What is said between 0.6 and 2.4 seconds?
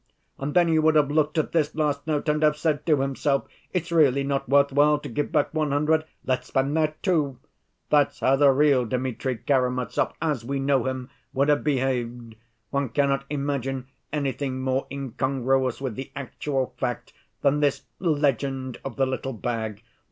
he would have looked at this last note,